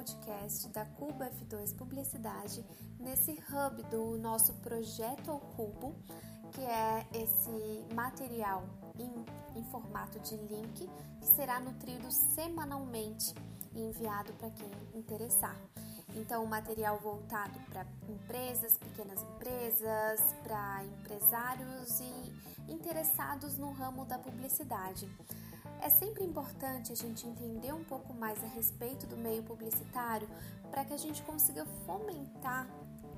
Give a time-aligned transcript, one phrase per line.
[0.00, 2.64] podcast da Cubo F2 Publicidade
[2.98, 5.94] nesse hub do nosso projeto ao Cubo,
[6.52, 8.64] que é esse material
[8.98, 10.88] em, em formato de link
[11.20, 13.34] que será nutrido semanalmente
[13.74, 15.56] e enviado para quem interessar.
[16.16, 25.06] Então, material voltado para empresas, pequenas empresas, para empresários e interessados no ramo da publicidade.
[25.82, 30.28] É sempre importante a gente entender um pouco mais a respeito do meio publicitário
[30.70, 32.68] para que a gente consiga fomentar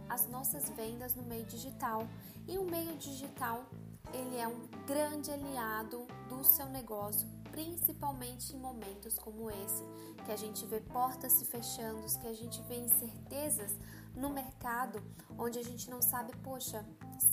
[0.09, 2.07] as nossas vendas no meio digital.
[2.47, 3.65] E o meio digital,
[4.13, 9.85] ele é um grande aliado do seu negócio, principalmente em momentos como esse,
[10.25, 13.77] que a gente vê portas se fechando, que a gente vê incertezas
[14.15, 15.03] no mercado,
[15.37, 16.85] onde a gente não sabe, poxa,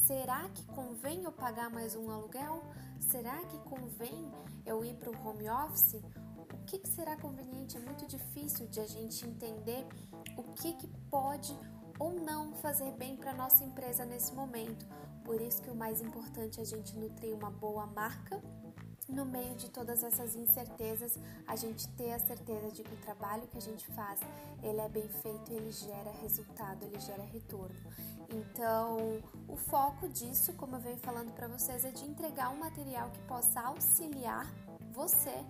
[0.07, 2.63] será que convém eu pagar mais um aluguel?
[3.09, 4.31] Será que convém
[4.67, 5.95] eu ir para o home office?
[6.53, 7.75] O que, que, será conveniente?
[7.75, 9.87] É muito difícil de a gente entender
[10.37, 11.57] o que, que pode
[11.97, 14.85] ou não fazer bem para nossa empresa nesse momento.
[15.23, 18.39] Por isso que o mais importante é a gente nutrir uma boa marca
[19.09, 23.47] no meio de todas essas incertezas, a gente ter a certeza de que o trabalho
[23.47, 24.19] que a gente faz,
[24.61, 27.75] ele é bem feito, ele gera resultado, ele gera retorno.
[28.29, 33.09] Então, o foco disso, como eu venho falando para vocês, é de entregar um material
[33.09, 34.45] que possa auxiliar
[34.93, 35.43] você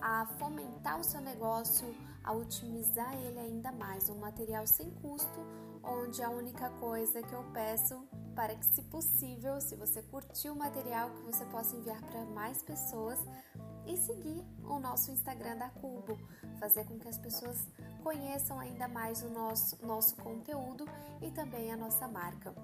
[0.00, 5.40] a fomentar o seu negócio, a otimizar ele ainda mais, um material sem custo,
[5.82, 10.56] onde a única coisa que eu peço para que, se possível, se você curtiu o
[10.56, 13.18] material, que você possa enviar para mais pessoas
[13.86, 16.18] e seguir o nosso Instagram da Cubo,
[16.58, 17.68] fazer com que as pessoas
[18.02, 20.84] conheçam ainda mais o nosso, nosso conteúdo
[21.20, 22.54] e também a nossa marca.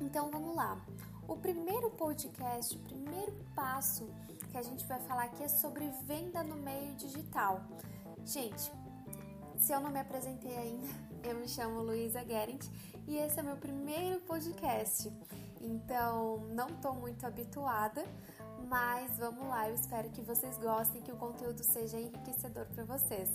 [0.00, 0.84] Então vamos lá.
[1.26, 4.08] O primeiro podcast, o primeiro passo
[4.50, 7.60] que a gente vai falar aqui é sobre venda no meio digital.
[8.24, 8.70] Gente,
[9.58, 10.88] se eu não me apresentei ainda,
[11.28, 12.66] eu me chamo Luísa Guerent
[13.06, 15.10] e esse é meu primeiro podcast.
[15.60, 18.04] Então, não estou muito habituada,
[18.68, 23.30] mas vamos lá, eu espero que vocês gostem, que o conteúdo seja enriquecedor para vocês.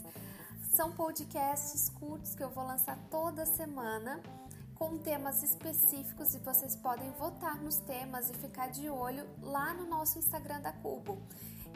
[0.71, 4.21] São podcasts curtos que eu vou lançar toda semana
[4.75, 9.87] com temas específicos e vocês podem votar nos temas e ficar de olho lá no
[9.87, 11.17] nosso Instagram da Cubo.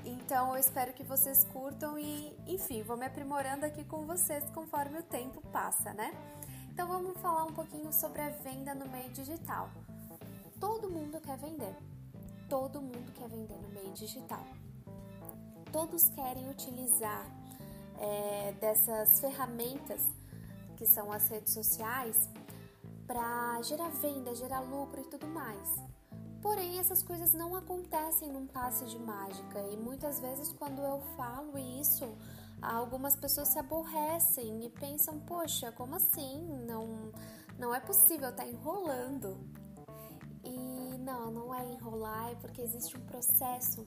[0.05, 4.99] Então eu espero que vocês curtam e, enfim, vou me aprimorando aqui com vocês conforme
[4.99, 6.11] o tempo passa, né?
[6.71, 9.69] Então vamos falar um pouquinho sobre a venda no meio digital.
[10.59, 11.75] Todo mundo quer vender.
[12.49, 14.45] Todo mundo quer vender no meio digital.
[15.71, 17.25] Todos querem utilizar
[17.99, 20.01] é, dessas ferramentas
[20.75, 22.29] que são as redes sociais
[23.07, 25.92] para gerar venda, gerar lucro e tudo mais.
[26.43, 31.57] Porém, essas coisas não acontecem num passe de mágica e muitas vezes quando eu falo
[31.57, 32.03] isso,
[32.61, 36.45] algumas pessoas se aborrecem e pensam: "Poxa, como assim?
[36.67, 37.13] Não
[37.57, 39.39] não é possível, tá enrolando".
[40.43, 43.85] E não, não é enrolar, é porque existe um processo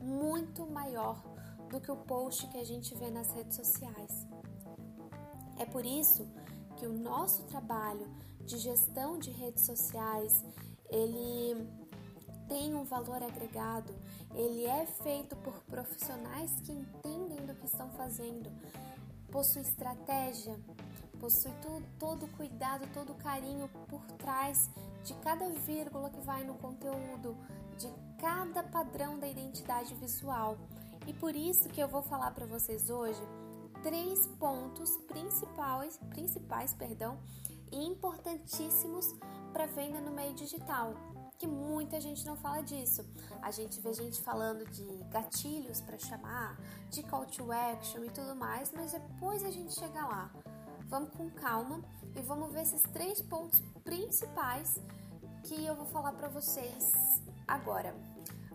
[0.00, 1.22] muito maior
[1.70, 4.26] do que o post que a gente vê nas redes sociais.
[5.56, 6.28] É por isso
[6.76, 8.08] que o nosso trabalho
[8.44, 10.44] de gestão de redes sociais,
[10.90, 11.68] ele
[12.48, 13.94] tem um valor agregado,
[14.34, 18.50] ele é feito por profissionais que entendem do que estão fazendo,
[19.30, 20.58] possui estratégia,
[21.20, 24.70] possui tudo, todo o cuidado, todo o carinho por trás
[25.04, 27.36] de cada vírgula que vai no conteúdo,
[27.76, 27.88] de
[28.18, 30.56] cada padrão da identidade visual.
[31.06, 33.20] E por isso que eu vou falar para vocês hoje
[33.82, 37.18] três pontos principais, principais, perdão,
[37.70, 39.14] e importantíssimos
[39.58, 40.94] para venda no meio digital,
[41.36, 43.04] que muita gente não fala disso.
[43.42, 46.56] A gente vê gente falando de gatilhos para chamar,
[46.88, 50.30] de call to action e tudo mais, mas depois a gente chega lá.
[50.86, 51.82] Vamos com calma
[52.14, 54.80] e vamos ver esses três pontos principais
[55.42, 56.92] que eu vou falar para vocês
[57.48, 57.96] agora.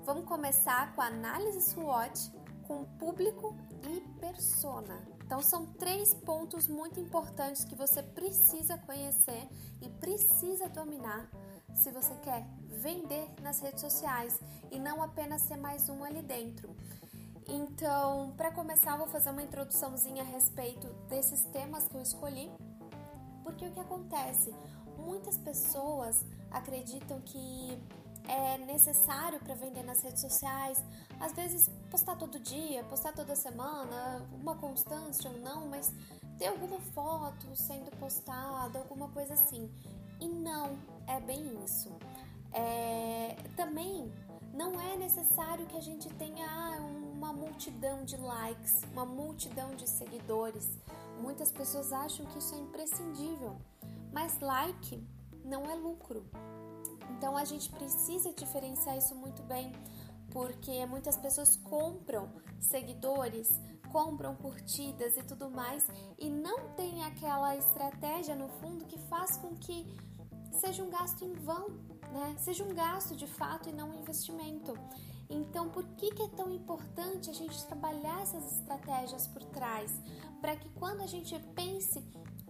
[0.06, 2.32] Vamos começar com a análise SWOT
[2.66, 3.54] com público
[3.92, 5.13] e persona.
[5.26, 9.48] Então, são três pontos muito importantes que você precisa conhecer
[9.82, 11.30] e precisa dominar
[11.74, 14.40] se você quer vender nas redes sociais
[14.72, 16.76] e não apenas ser mais um ali dentro.
[17.48, 22.50] Então, para começar, vou fazer uma introduçãozinha a respeito desses temas que eu escolhi,
[23.44, 24.54] porque o que acontece?
[24.98, 27.78] Muitas pessoas acreditam que
[28.28, 30.82] é necessário para vender nas redes sociais.
[31.20, 35.94] Às vezes postar todo dia, postar toda semana, uma constância ou não, mas
[36.40, 39.72] ter alguma foto sendo postada, alguma coisa assim.
[40.20, 40.76] E não
[41.06, 41.96] é bem isso.
[42.52, 44.12] É, também
[44.54, 46.80] não é necessário que a gente tenha ah,
[47.14, 50.68] uma multidão de likes, uma multidão de seguidores
[51.24, 53.56] Muitas pessoas acham que isso é imprescindível,
[54.12, 55.02] mas like
[55.46, 56.26] não é lucro.
[57.12, 59.72] Então a gente precisa diferenciar isso muito bem,
[60.34, 62.28] porque muitas pessoas compram
[62.60, 63.50] seguidores,
[63.92, 65.86] compram curtidas e tudo mais
[66.18, 69.86] e não tem aquela estratégia no fundo que faz com que
[70.52, 71.70] seja um gasto em vão,
[72.12, 72.36] né?
[72.40, 74.74] Seja um gasto de fato e não um investimento.
[75.30, 79.92] Então, por que, que é tão importante a gente trabalhar essas estratégias por trás?
[80.42, 82.04] Para que quando a gente pense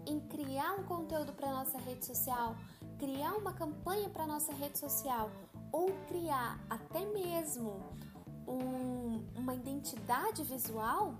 [0.05, 2.55] em criar um conteúdo para nossa rede social,
[2.97, 5.29] criar uma campanha para nossa rede social
[5.73, 7.81] ou criar até mesmo
[8.47, 11.15] um, uma identidade visual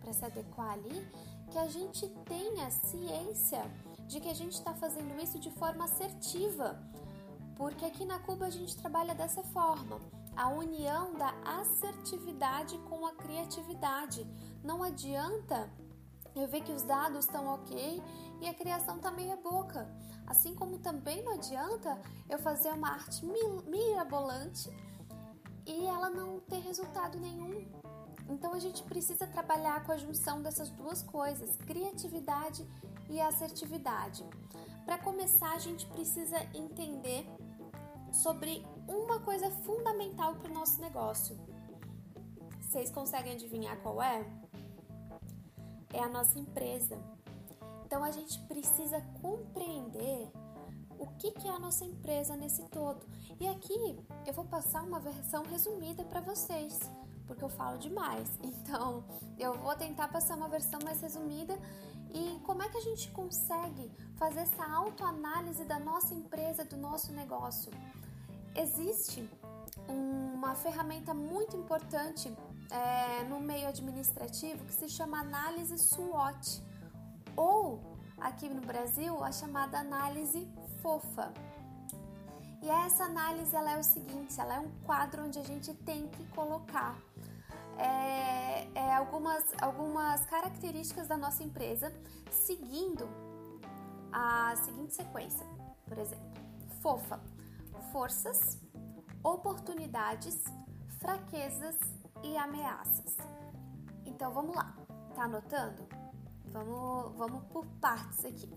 [0.00, 1.06] para se adequar ali,
[1.50, 3.62] que a gente tenha ciência
[4.08, 6.78] de que a gente está fazendo isso de forma assertiva,
[7.56, 10.00] porque aqui na Cuba a gente trabalha dessa forma
[10.36, 14.26] a união da assertividade com a criatividade.
[14.64, 15.70] Não adianta
[16.40, 18.02] eu ver que os dados estão ok
[18.40, 19.88] e a criação está meia boca.
[20.26, 24.70] Assim como também não adianta eu fazer uma arte mirabolante
[25.66, 27.66] e ela não ter resultado nenhum.
[28.28, 32.66] Então a gente precisa trabalhar com a junção dessas duas coisas, criatividade
[33.08, 34.24] e assertividade.
[34.84, 37.26] Para começar, a gente precisa entender
[38.12, 41.36] sobre uma coisa fundamental para o nosso negócio.
[42.60, 44.24] Vocês conseguem adivinhar qual é?
[45.94, 46.98] É a nossa empresa.
[47.86, 50.28] Então a gente precisa compreender
[50.98, 53.06] o que, é a nossa empresa nesse todo.
[53.38, 53.96] E aqui
[54.26, 56.80] eu vou passar uma versão resumida para vocês,
[57.28, 58.28] porque eu falo demais.
[58.42, 59.04] Então
[59.38, 61.56] eu vou tentar passar uma versão mais resumida
[62.12, 67.12] e como é que a gente consegue fazer essa autoanálise da nossa empresa, do nosso
[67.12, 67.70] negócio?
[68.56, 69.28] Existe
[69.88, 72.34] uma ferramenta muito importante
[72.70, 76.62] é, no meio administrativo que se chama análise SWOT,
[77.36, 77.80] ou
[78.18, 80.48] aqui no Brasil a chamada análise
[80.82, 81.32] FOFA.
[82.62, 86.08] E essa análise ela é o seguinte, ela é um quadro onde a gente tem
[86.08, 86.96] que colocar
[87.76, 91.92] é, é algumas, algumas características da nossa empresa
[92.30, 93.08] seguindo
[94.12, 95.46] a seguinte sequência.
[95.86, 96.32] Por exemplo,
[96.80, 97.20] FOFA
[97.94, 98.58] forças,
[99.22, 100.36] oportunidades,
[100.98, 101.76] fraquezas
[102.24, 103.16] e ameaças.
[104.06, 104.74] Então vamos lá,
[105.14, 105.86] tá anotando?
[106.46, 108.48] Vamos, vamos por partes aqui.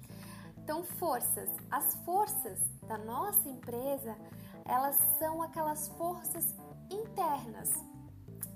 [0.58, 1.48] então, forças.
[1.70, 2.58] As forças
[2.88, 4.16] da nossa empresa,
[4.64, 6.54] elas são aquelas forças
[6.90, 7.70] internas.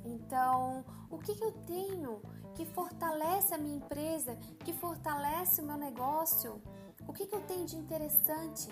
[0.04, 2.22] Então, o que, que eu tenho
[2.54, 4.34] que fortalece a minha empresa,
[4.64, 6.60] que fortalece o meu negócio?
[7.06, 8.68] O que, que eu tenho de interessante?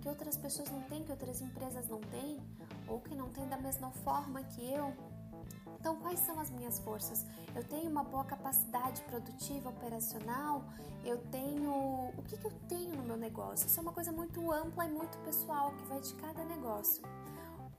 [0.00, 2.38] que outras pessoas não têm, que outras empresas não têm,
[2.86, 4.92] ou que não têm da mesma forma que eu.
[5.78, 7.24] Então, quais são as minhas forças?
[7.54, 10.64] Eu tenho uma boa capacidade produtiva, operacional?
[11.04, 11.72] Eu tenho.
[12.16, 13.66] O que, que eu tenho no meu negócio?
[13.66, 17.02] Isso é uma coisa muito ampla e muito pessoal que vai de cada negócio.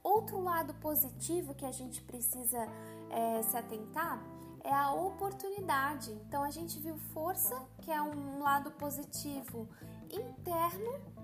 [0.02, 2.66] Outro lado positivo que a gente precisa
[3.10, 4.22] é, se atentar
[4.64, 6.10] é a oportunidade.
[6.26, 9.68] Então, a gente viu força, que é um lado positivo
[10.10, 11.20] interno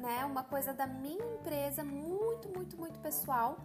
[0.00, 0.24] né?
[0.24, 3.58] Uma coisa da minha empresa, muito, muito, muito pessoal.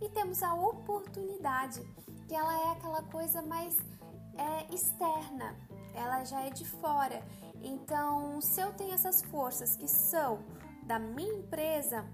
[0.00, 1.82] E temos a oportunidade,
[2.26, 3.76] que ela é aquela coisa mais
[4.36, 5.56] é, externa,
[5.94, 7.22] ela já é de fora.
[7.62, 10.44] Então, se eu tenho essas forças que são
[10.84, 12.04] da minha empresa,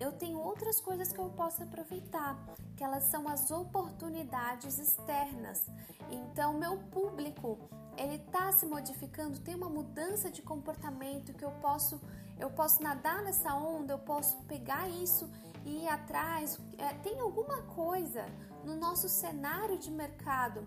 [0.00, 2.38] eu tenho outras coisas que eu posso aproveitar,
[2.76, 5.66] que elas são as oportunidades externas.
[6.10, 7.58] Então, meu público,
[7.98, 12.00] ele está se modificando, tem uma mudança de comportamento que eu posso
[12.38, 15.30] eu posso nadar nessa onda, eu posso pegar isso
[15.64, 16.58] ir atrás.
[16.78, 18.24] É, tem alguma coisa
[18.64, 20.66] no nosso cenário de mercado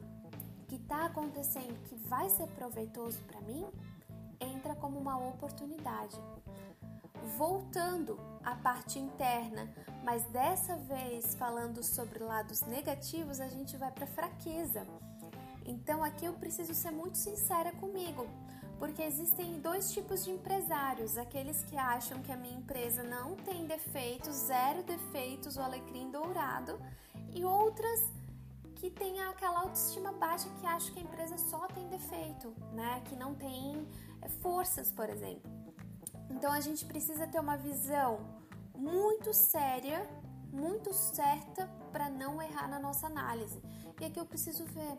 [0.68, 3.66] que está acontecendo que vai ser proveitoso para mim?
[4.40, 6.20] Entra como uma oportunidade.
[7.38, 9.74] Voltando à parte interna,
[10.04, 14.86] mas dessa vez falando sobre lados negativos, a gente vai para fraqueza.
[15.66, 18.28] Então aqui eu preciso ser muito sincera comigo
[18.84, 23.66] porque existem dois tipos de empresários: aqueles que acham que a minha empresa não tem
[23.66, 26.78] defeitos, zero defeitos, o alecrim dourado,
[27.34, 28.02] e outras
[28.76, 33.02] que têm aquela autoestima baixa que acham que a empresa só tem defeito, né?
[33.06, 33.88] Que não tem
[34.22, 35.50] é, forças, por exemplo.
[36.30, 38.20] Então a gente precisa ter uma visão
[38.76, 40.06] muito séria,
[40.52, 43.64] muito certa para não errar na nossa análise.
[44.02, 44.98] E aqui eu preciso ver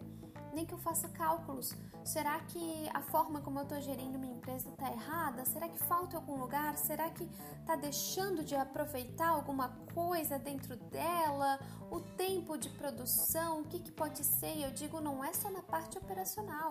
[0.55, 1.75] nem que eu faça cálculos.
[2.05, 5.45] Será que a forma como eu estou gerindo minha empresa está errada?
[5.45, 6.77] Será que falta algum lugar?
[6.77, 7.29] Será que
[7.61, 11.59] está deixando de aproveitar alguma coisa dentro dela?
[11.91, 14.61] O tempo de produção, o que, que pode ser?
[14.61, 16.71] Eu digo, não é só na parte operacional,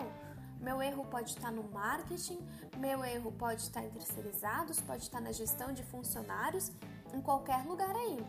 [0.60, 2.38] Meu erro pode estar no marketing,
[2.78, 6.72] meu erro pode estar em terceirizados, pode estar na gestão de funcionários,
[7.12, 8.24] em qualquer lugar aí.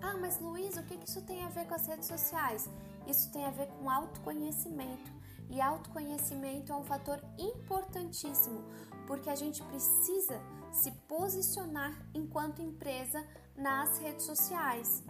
[0.00, 2.68] Ah, mas Luiz, o que isso tem a ver com as redes sociais?
[3.06, 5.10] Isso tem a ver com autoconhecimento.
[5.50, 8.64] E autoconhecimento é um fator importantíssimo,
[9.06, 10.40] porque a gente precisa
[10.70, 13.22] se posicionar enquanto empresa
[13.56, 15.04] nas redes sociais.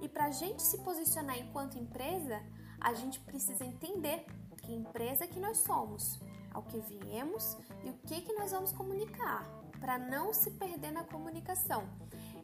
[0.00, 2.40] E para a gente se posicionar enquanto empresa,
[2.80, 4.24] a gente precisa entender
[4.62, 6.20] que empresa que nós somos,
[6.52, 9.48] ao que viemos e o que, que nós vamos comunicar,
[9.80, 11.88] para não se perder na comunicação.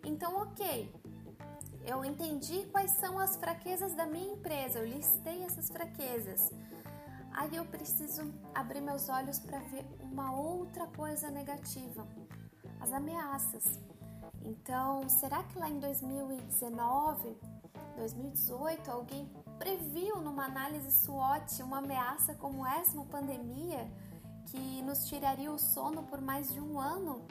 [0.02, 0.92] Então, ok,
[1.86, 6.50] eu entendi quais são as fraquezas da minha empresa, eu listei essas fraquezas.
[7.32, 12.06] Aí eu preciso abrir meus olhos para ver uma outra coisa negativa,
[12.80, 13.78] as ameaças.
[14.44, 17.36] Então, será que lá em 2019,
[17.96, 23.90] 2018, alguém previu numa análise SWOT uma ameaça como essa, uma pandemia,
[24.46, 27.26] que nos tiraria o sono por mais de um ano?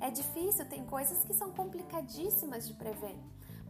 [0.00, 3.16] É difícil, tem coisas que são complicadíssimas de prever,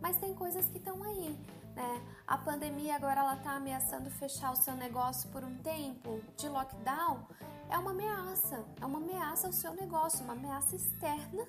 [0.01, 1.39] mas tem coisas que estão aí.
[1.75, 2.03] Né?
[2.27, 7.27] A pandemia agora ela está ameaçando fechar o seu negócio por um tempo de lockdown.
[7.71, 11.47] É uma ameaça, é uma ameaça ao seu negócio, uma ameaça externa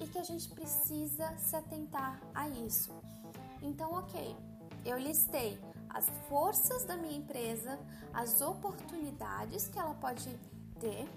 [0.00, 2.90] e que a gente precisa se atentar a isso.
[3.62, 4.36] Então, ok,
[4.84, 5.58] eu listei
[5.88, 7.78] as forças da minha empresa,
[8.12, 10.28] as oportunidades que ela pode
[10.80, 11.08] ter,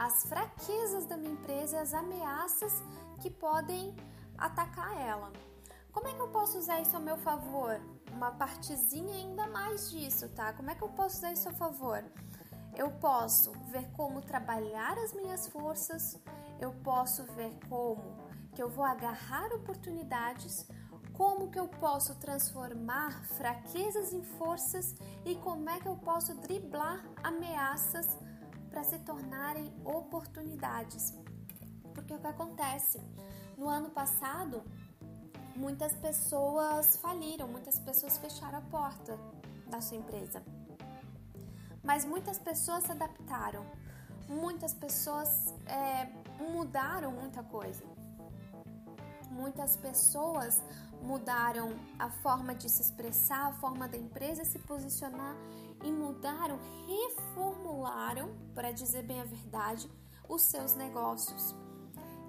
[0.00, 2.82] as fraquezas da minha empresa e as ameaças
[3.20, 3.94] que podem
[4.38, 5.30] atacar ela.
[5.92, 7.78] Como é que eu posso usar isso a meu favor?
[8.10, 10.54] Uma partezinha ainda mais disso, tá?
[10.54, 12.02] Como é que eu posso usar isso a favor?
[12.74, 16.18] Eu posso ver como trabalhar as minhas forças,
[16.58, 18.16] eu posso ver como
[18.54, 20.66] que eu vou agarrar oportunidades,
[21.12, 27.04] como que eu posso transformar fraquezas em forças e como é que eu posso driblar
[27.22, 28.18] ameaças
[28.70, 31.14] para se tornarem oportunidades.
[31.92, 33.00] Porque o que acontece?
[33.58, 34.62] No ano passado,
[35.56, 39.18] muitas pessoas faliram, muitas pessoas fecharam a porta
[39.66, 40.42] da sua empresa.
[41.82, 43.64] Mas muitas pessoas se adaptaram,
[44.28, 46.06] muitas pessoas é,
[46.52, 47.84] mudaram muita coisa.
[49.30, 50.62] Muitas pessoas
[51.02, 55.34] mudaram a forma de se expressar, a forma da empresa se posicionar
[55.82, 59.90] e mudaram, reformularam, para dizer bem a verdade,
[60.28, 61.54] os seus negócios.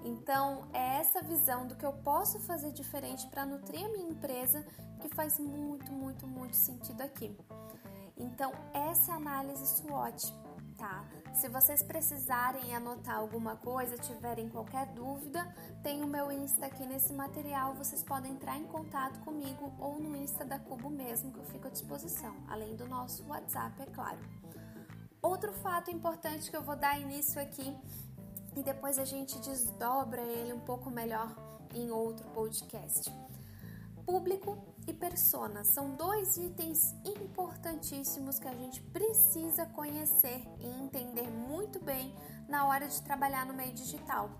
[0.04, 4.66] Então, é essa visão do que eu posso fazer diferente para nutrir a minha empresa
[5.00, 7.36] que faz muito, muito, muito sentido aqui.
[8.16, 10.32] Então, essa é a análise SWOT,
[10.76, 11.04] tá?
[11.32, 15.42] Se vocês precisarem anotar alguma coisa, tiverem qualquer dúvida,
[15.82, 20.14] tem o meu Insta aqui nesse material, vocês podem entrar em contato comigo ou no
[20.14, 24.18] Insta da Cubo mesmo, que eu fico à disposição, além do nosso WhatsApp, é claro.
[25.20, 27.76] Outro fato importante que eu vou dar início aqui
[28.56, 31.34] e depois a gente desdobra ele um pouco melhor
[31.74, 33.10] em outro podcast.
[34.04, 41.78] Público e persona são dois itens importantíssimos que a gente precisa conhecer e entender muito
[41.78, 42.14] bem
[42.48, 44.30] na hora de trabalhar no meio digital.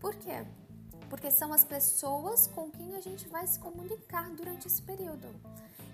[0.00, 0.46] Por quê?
[1.10, 5.28] Porque são as pessoas com quem a gente vai se comunicar durante esse período.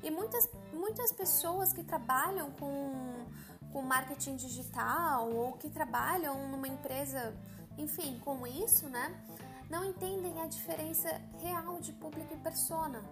[0.02, 3.26] E muitas, muitas pessoas que trabalham com
[3.72, 7.34] com marketing digital ou que trabalham numa empresa,
[7.76, 9.14] enfim, com isso, né?
[9.68, 13.02] Não entendem a diferença real de público e persona.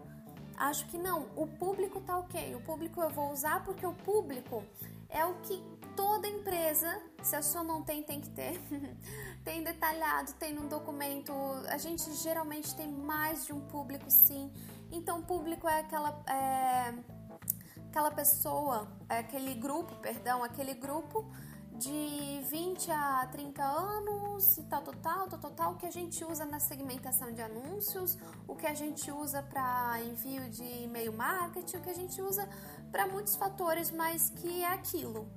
[0.56, 4.64] Acho que não, o público tá ok, o público eu vou usar porque o público
[5.08, 5.62] é o que
[5.94, 8.60] toda empresa, se a sua não tem, tem que ter,
[9.44, 11.32] tem detalhado, tem no documento.
[11.68, 14.52] A gente geralmente tem mais de um público, sim.
[14.90, 16.22] Então, público é aquela.
[16.26, 16.94] É
[17.96, 21.24] aquela pessoa, aquele grupo, perdão, aquele grupo
[21.78, 26.44] de 20 a 30 anos e tal, total, tal, total, o que a gente usa
[26.44, 28.16] na segmentação de anúncios,
[28.48, 32.48] o que a gente usa para envio de e-mail marketing, o que a gente usa
[32.90, 35.28] para muitos fatores, mas que é aquilo.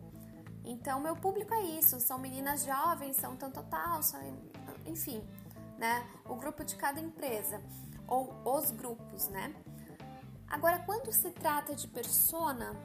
[0.63, 4.19] Então, meu público é isso, são meninas jovens, são tanto tal, são,
[4.85, 5.21] enfim,
[5.77, 6.07] né?
[6.25, 7.61] O grupo de cada empresa
[8.07, 9.53] ou os grupos, né?
[10.47, 12.75] Agora, quando se trata de persona,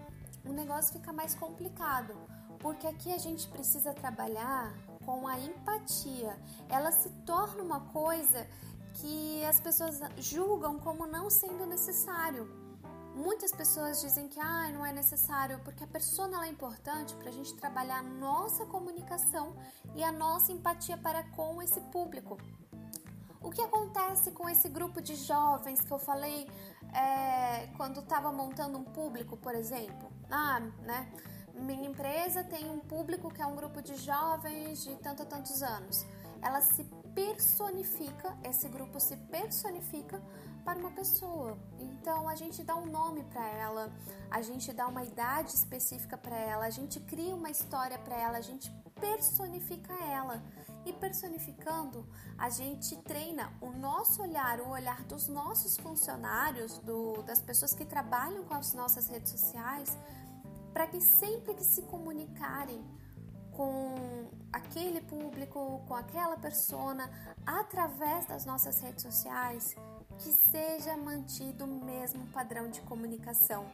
[0.45, 2.15] o negócio fica mais complicado,
[2.65, 4.73] porque aqui a gente precisa trabalhar
[5.05, 6.35] com a empatia.
[6.67, 8.49] Ela se torna uma coisa
[8.95, 12.49] que as pessoas julgam como não sendo necessário.
[13.15, 17.33] Muitas pessoas dizem que ah, não é necessário porque a persona é importante para a
[17.33, 19.55] gente trabalhar a nossa comunicação
[19.95, 22.39] e a nossa empatia para com esse público.
[23.43, 26.49] O que acontece com esse grupo de jovens que eu falei
[26.95, 30.11] é, quando estava montando um público, por exemplo?
[30.31, 31.13] Ah, né?
[31.55, 35.63] Minha empresa tem um público que é um grupo de jovens de tanto a tantos
[35.63, 36.05] anos.
[36.43, 36.85] Ela se
[37.15, 40.21] personifica, esse grupo se personifica
[40.65, 41.57] para uma pessoa.
[41.79, 43.93] Então a gente dá um nome para ela,
[44.31, 48.39] a gente dá uma idade específica para ela, a gente cria uma história para ela,
[48.39, 48.71] a gente
[49.01, 50.43] personifica ela.
[50.87, 52.07] E personificando,
[52.37, 57.87] a gente treina o nosso olhar, o olhar dos nossos funcionários, do, das pessoas que
[57.87, 59.97] trabalham com as nossas redes sociais,
[60.75, 62.85] para que sempre que se comunicarem
[63.53, 67.09] com aquele público, com aquela persona,
[67.47, 69.77] através das nossas redes sociais,
[70.19, 73.71] que seja mantido o mesmo padrão de comunicação.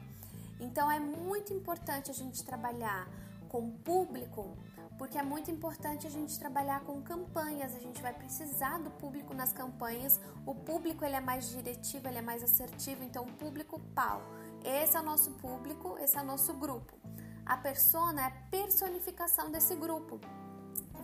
[0.60, 3.08] Então é muito importante a gente trabalhar
[3.48, 4.56] com público,
[4.98, 9.32] porque é muito importante a gente trabalhar com campanhas, a gente vai precisar do público
[9.32, 10.20] nas campanhas.
[10.44, 14.20] O público ele é mais diretivo, ele é mais assertivo, então o público pau.
[14.64, 16.94] Esse é o nosso público, esse é o nosso grupo.
[17.46, 20.20] A persona é a personificação desse grupo,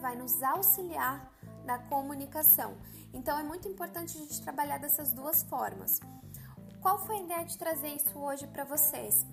[0.00, 1.32] vai nos auxiliar
[1.64, 2.76] na comunicação.
[3.12, 6.00] Então é muito importante a gente trabalhar dessas duas formas.
[6.80, 9.26] Qual foi a ideia de trazer isso hoje para vocês?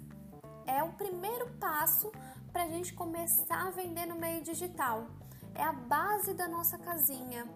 [0.66, 2.12] É o primeiro passo
[2.52, 5.08] para a gente começar a vender no meio digital.
[5.54, 7.48] É a base da nossa casinha,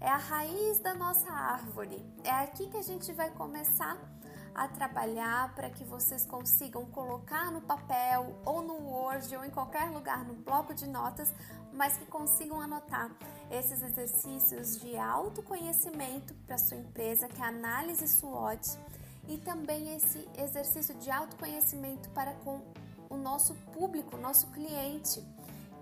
[0.00, 2.02] é a raiz da nossa árvore.
[2.24, 4.21] É aqui que a gente vai começar a
[4.68, 10.24] trabalhar para que vocês consigam colocar no papel ou no Word ou em qualquer lugar
[10.24, 11.32] no bloco de notas,
[11.72, 13.10] mas que consigam anotar
[13.50, 18.78] esses exercícios de autoconhecimento para sua empresa, que é a análise SWOT,
[19.28, 22.60] e também esse exercício de autoconhecimento para com
[23.08, 25.22] o nosso público, nosso cliente,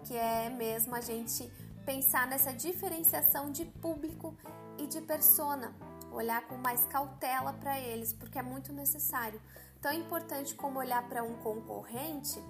[0.05, 1.51] que é mesmo a gente
[1.85, 4.37] pensar nessa diferenciação de público
[4.79, 5.75] e de persona
[6.13, 9.41] olhar com mais cautela para eles, porque é muito necessário.
[9.81, 12.43] Tão importante como olhar para um concorrente,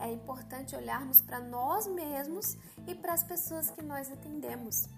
[0.00, 4.88] é importante olharmos para nós mesmos e para as pessoas que nós atendemos.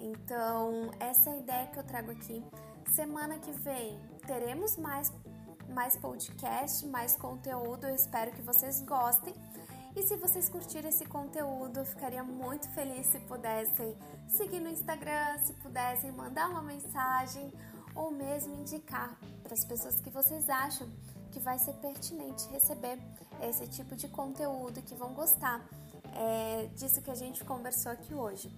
[0.00, 2.44] Então, essa é a ideia que eu trago aqui.
[2.90, 5.12] Semana que vem teremos mais
[5.68, 7.86] mais podcast, mais conteúdo.
[7.86, 9.34] Eu espero que vocês gostem.
[9.98, 13.96] E se vocês curtiram esse conteúdo, eu ficaria muito feliz se pudessem
[14.28, 17.52] seguir no Instagram, se pudessem mandar uma mensagem
[17.96, 20.88] ou mesmo indicar para as pessoas que vocês acham
[21.32, 22.96] que vai ser pertinente receber
[23.42, 25.66] esse tipo de conteúdo, que vão gostar
[26.14, 28.56] é, disso que a gente conversou aqui hoje.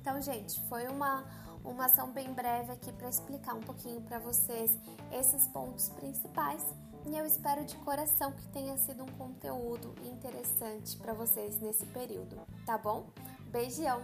[0.00, 1.24] Então, gente, foi uma,
[1.62, 4.76] uma ação bem breve aqui para explicar um pouquinho para vocês
[5.12, 6.66] esses pontos principais
[7.06, 12.36] e eu espero de coração que tenha sido um conteúdo interessante para vocês nesse período,
[12.64, 13.06] tá bom?
[13.50, 14.02] Beijão!